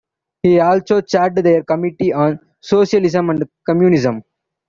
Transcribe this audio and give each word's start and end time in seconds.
He 0.41 0.59
also 0.59 1.01
chaired 1.01 1.35
their 1.35 1.63
Committee 1.63 2.11
on 2.11 2.39
Socialism 2.59 3.29
and 3.29 3.47
Communism. 3.67 4.23